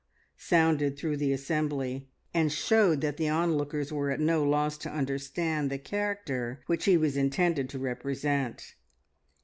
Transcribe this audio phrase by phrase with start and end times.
[0.39, 5.69] sounded through the assembly, and showed that the onlookers were at no loss to understand
[5.69, 8.73] the character which he was intended to represent.